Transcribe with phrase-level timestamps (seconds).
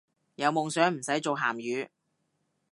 [0.33, 1.87] 有夢想唔使做鹹魚